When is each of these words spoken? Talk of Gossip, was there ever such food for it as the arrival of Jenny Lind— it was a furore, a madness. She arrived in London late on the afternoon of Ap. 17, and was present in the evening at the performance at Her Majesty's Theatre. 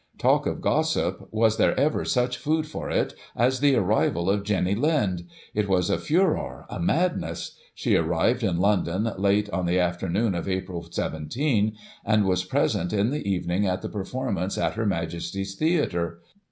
Talk 0.17 0.47
of 0.47 0.61
Gossip, 0.61 1.27
was 1.31 1.57
there 1.57 1.79
ever 1.79 2.03
such 2.05 2.39
food 2.39 2.65
for 2.65 2.89
it 2.89 3.13
as 3.35 3.59
the 3.59 3.75
arrival 3.75 4.31
of 4.31 4.41
Jenny 4.43 4.73
Lind— 4.73 5.27
it 5.53 5.69
was 5.69 5.91
a 5.91 5.99
furore, 5.99 6.65
a 6.71 6.79
madness. 6.79 7.51
She 7.75 7.95
arrived 7.95 8.41
in 8.41 8.57
London 8.57 9.11
late 9.19 9.47
on 9.51 9.67
the 9.67 9.79
afternoon 9.79 10.33
of 10.33 10.49
Ap. 10.49 10.69
17, 10.89 11.75
and 12.03 12.25
was 12.25 12.43
present 12.45 12.93
in 12.93 13.11
the 13.11 13.29
evening 13.29 13.67
at 13.67 13.83
the 13.83 13.89
performance 13.89 14.57
at 14.57 14.73
Her 14.73 14.87
Majesty's 14.87 15.53
Theatre. 15.53 16.19